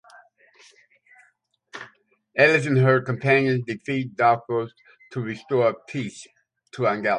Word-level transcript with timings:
Alis 2.37 2.65
and 2.65 2.77
her 2.79 3.01
companions 3.01 3.63
defeat 3.67 4.15
Darkfalz 4.15 4.71
and 5.13 5.23
restore 5.25 5.75
peace 5.87 6.25
to 6.71 6.87
Algol. 6.87 7.09